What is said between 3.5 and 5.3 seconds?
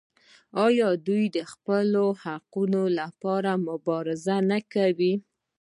مبارزه نه کوي؟